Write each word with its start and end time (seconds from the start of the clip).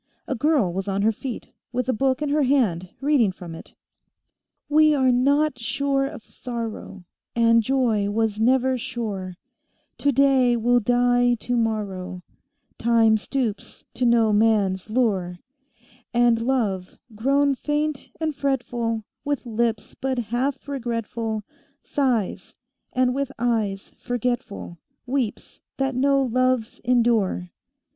A 0.27 0.33
girl 0.33 0.73
was 0.73 0.87
on 0.87 1.03
her 1.03 1.11
feet, 1.11 1.51
with 1.71 1.87
a 1.87 1.93
book 1.93 2.23
in 2.23 2.29
her 2.29 2.41
hand, 2.41 2.89
reading 3.01 3.31
from 3.31 3.53
it: 3.53 3.75
"We 4.67 4.95
are 4.95 5.11
not 5.11 5.59
sure 5.59 6.07
of 6.07 6.25
sorrow; 6.25 7.03
And 7.35 7.61
joy 7.61 8.09
was 8.09 8.39
never 8.39 8.79
sure; 8.79 9.35
Today 9.99 10.57
will 10.57 10.79
die 10.79 11.35
tomorrow; 11.35 12.23
Time 12.79 13.15
stoops 13.15 13.85
to 13.93 14.07
no 14.07 14.33
man's 14.33 14.89
lure; 14.89 15.37
And 16.15 16.41
love, 16.41 16.97
grown 17.13 17.53
faint 17.53 18.09
and 18.19 18.35
fretful 18.35 19.03
With 19.23 19.45
lips 19.45 19.93
but 19.93 20.17
half 20.17 20.67
regretful 20.67 21.43
Sighs, 21.83 22.55
and 22.91 23.13
with 23.13 23.31
eyes 23.37 23.91
forgetful 23.99 24.79
Weeps 25.05 25.61
that 25.77 25.93
no 25.93 26.23
loves 26.23 26.79
endure." 26.83 27.51